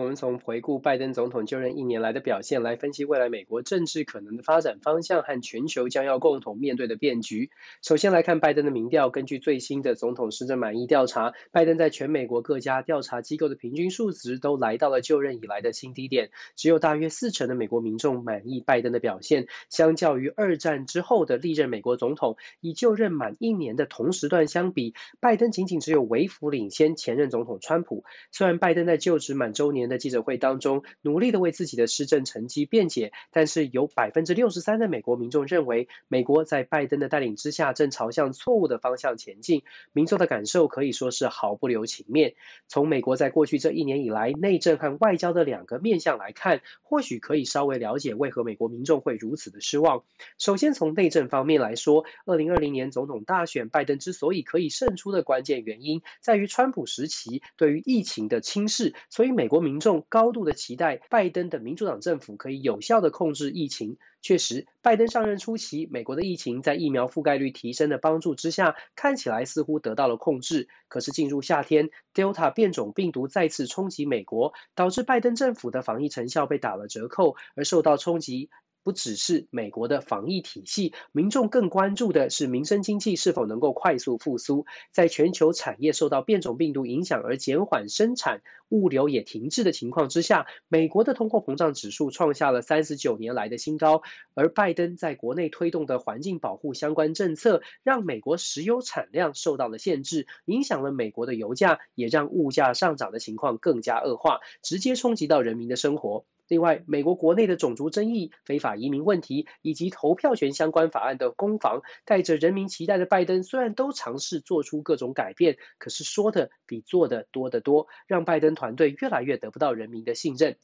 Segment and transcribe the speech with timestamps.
[0.00, 7.50] 我们从回顾拜登总统就任一年来的表现来分析未来美国政治可能的发展方向和全球将要共同面对的变局。
[7.82, 19.48] 首先来看拜登的民调，根据最新的总统施政满意调查，拜登在全美国各家调查机构的平均数值都来到了就任以来的新低点，只有大约四成的美国民众满意拜登的表现。
[19.68, 28.04] 相较于二战之后的历任美国总统，以就任满一年的同时段相比，拜登仅仅只有微幅领先前任总统川普。
[28.32, 39.62] 虽然拜登在就职满周年的记者会当中，努力的为自己的施政成绩辩解，但是有百分之六十三的美国民众认为，美国在拜登的带领之下正朝向错误的方向前进。
[39.92, 42.34] 民众的感受可以说是毫不留情面。
[42.68, 50.04] 从美国在过去这一年以来内政和外交的两个面向来看，或许可以稍微了解为何美国民众会如此的失望。
[50.38, 60.30] 首先从内政方面来说，二零二零年总统大选，拜登之所以可以胜出的关键原因，在于川普时期对于疫情的轻视，所以美国民众高。
[60.30, 63.96] 度的期待拜登的民主党政府可以有效的控制疫情。
[64.22, 70.68] 确实，拜登上任初期，美国的疫情在疫苗覆盖率提升的帮助之下，看起来似乎得到了控制。
[70.88, 78.50] 可是进入夏天，Delta 变种病毒再次冲击美国，导致拜登政府的防疫成效被打了折扣，而受到冲击。
[78.82, 84.66] 不只是美国的防疫体系，民众更关注的是民生经济是否能够快速复苏。
[84.90, 94.02] 在全球产业受到变种病毒影响而减缓生产、物流也停滞的情况之下，美国的通货膨胀指数创下了三十九年来的新高。
[94.34, 106.24] 而拜登在国内推动的环境保护相关政策，让美国石油产量受到了限制，影响了美国的油价，也让物价上涨的情况更加恶化，直接冲击到人民的生活。
[106.50, 120.56] 另外，美国国内的种族争议、非法移民问题以及投票权相关法案的攻防，带着人民期待的拜登，虽然都尝试做出各种改变，可是说的比做的多得多，让拜登团队越来越得不到人民的信任。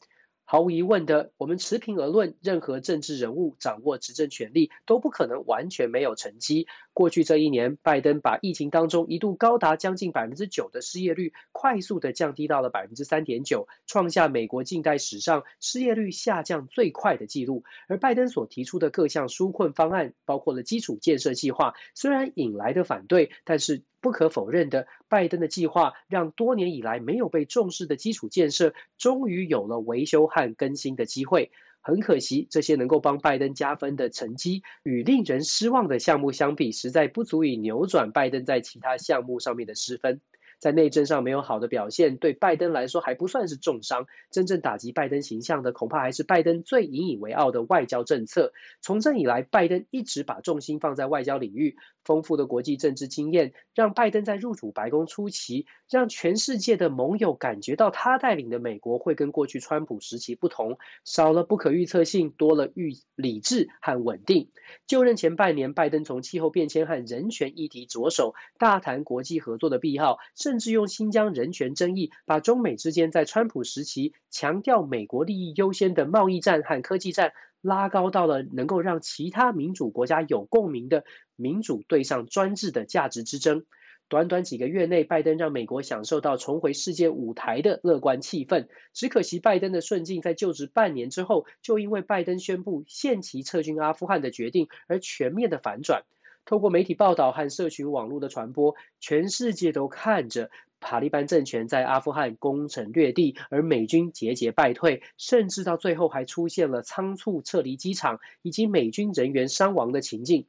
[0.49, 6.67] 毫无疑问的，我们持平而论，任何政治人物掌握执政权力都不可能完全没有成绩。
[6.93, 17.65] 过去这一年，拜登把疫情当中一度高达将近百分之九的失业率，快速的降低到了百分之三点九，创下美国近代史上失业率下降最快的纪录。
[17.89, 23.83] 而拜登所提出的各项纾困方案，包括了基础建设计划，虽然引来的反对，但是。
[24.07, 31.51] 不可否认的，拜登的计划让多年以来没有被重视的基础建设，终于有了维修和更新的机会。
[31.81, 40.21] 很可惜，这些能够帮拜登加分的成绩，与令人失望的项目相比，实在不足以扭转拜登在其他项目上面的失分。
[40.59, 44.07] 在内政上没有好的表现，对拜登来说还不算是重伤。
[44.31, 48.53] 真正打击拜登形象的，恐怕还是拜登最引以为傲的外交政策。
[48.81, 51.77] 从政以来，拜登一直把重心放在外交领域。
[52.03, 64.49] 丰富的国际政治经验，让拜登在入主白宫初期，让全世界的盟友感觉到他带领的美国会跟过去川普时期不同，少了不可预测性，多了预理智和稳定。
[64.87, 77.33] 就任前半年，拜登从气候变迁和人权议题着手，大谈国际合作的必要，甚至用新疆人权争议，把中美之间在川普时期强调美国利益优先的贸易战和科技战。
[77.59, 81.03] 拉高到了能够让其他民主国家有共鸣的
[81.35, 83.65] 民主对上专制的价值之争。
[84.07, 88.67] 短短几个月内，拜登让美国享受到重回世界舞台的乐观气氛。
[88.93, 96.05] 只可惜，拜登的顺境在就职半年之后，就因为拜登宣布限期撤军阿富汗的决定而全面的反转。
[96.47, 100.49] 透过媒体报道和社群网络的传播，全世界都看着。
[100.79, 110.45] 塔利班政权在阿富汗攻城略地，而美军节节败退，甚至到最后还出现了仓促撤离机场以及美军人员伤亡的情境。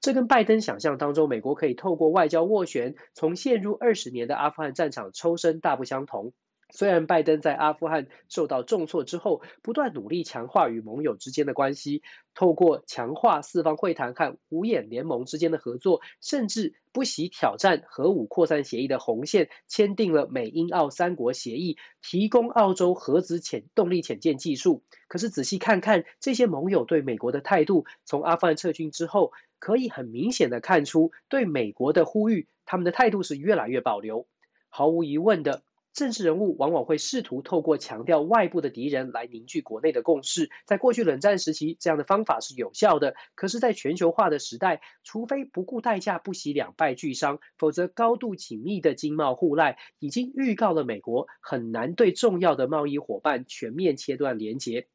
[0.00, 6.32] 这跟拜登想象当中美国可以透过外交斡旋，从陷入二十年的阿富汗战场抽身大不相同。
[6.72, 12.02] 虽然拜登在阿富汗受到重挫之后，不断努力强化与盟友之间的关系，
[12.34, 24.82] 透过强化四方会谈和五眼联盟之间的合作，甚至不惜挑战核武扩散协议的红线，签订了美英澳三国协议，提供澳洲核子潜动力潜舰技术。
[25.08, 34.26] 可是仔细看看这些盟友对美国的态度，从阿富汗撤军之后，可以很明显的看出对美国的呼吁，他们的态度是越来越保留。
[34.70, 35.62] 毫无疑问的。
[35.92, 40.50] 政治人物往往会试图透过强调外部的敌人来凝聚国内的共识。
[40.64, 43.14] 在过去冷战时期，这样的方法是有效的。
[43.34, 54.88] 可是，在全球化的时代，除非不顾代价不惜两败俱伤，否则高度紧密的经贸互赖已经预告了美国很难对重要的贸易伙伴全面切断连结。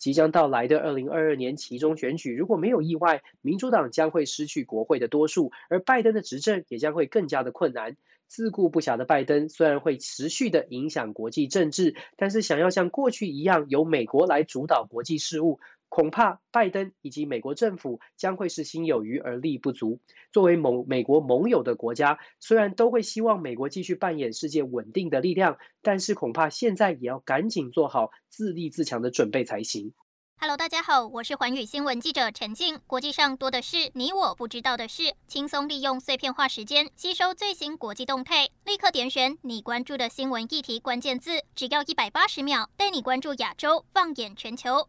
[0.00, 7.96] 即将到来的二零二二年期中选举，如果没有意外，民主党将会失去国会的多数，而拜登的执政也将会更加的困难。
[8.26, 15.60] 自顾不暇的拜登虽然会持续的影响国际政治，但是想要像过去一样由美国来主导国际事务。
[15.90, 20.00] 恐怕拜登以及美国政府将会是心有余而力不足。
[20.32, 29.92] 作为盟美国盟友的国家，虽然都会希望美国继续扮演世界稳定的力量，但是恐怕现在也要赶紧做好自立自强的准备才行。
[30.38, 32.80] Hello，大家好，我是环宇新闻记者陈静。
[32.86, 44.88] 国际上多的是你我不知道的事，轻松利用碎片化时间吸收最新国际动态，立刻点选你关注的新闻议题关键字，只要一百八十秒，带你关注亚洲，放眼全球。